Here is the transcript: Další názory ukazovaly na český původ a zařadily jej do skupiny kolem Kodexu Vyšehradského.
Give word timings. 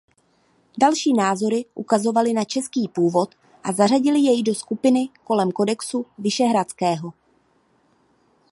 Další 0.79 1.13
názory 1.13 1.65
ukazovaly 1.73 2.33
na 2.33 2.43
český 2.45 2.87
původ 2.87 3.35
a 3.63 3.71
zařadily 3.71 4.19
jej 4.19 4.43
do 4.43 4.55
skupiny 4.55 5.09
kolem 5.23 5.51
Kodexu 5.51 6.05
Vyšehradského. 6.17 7.13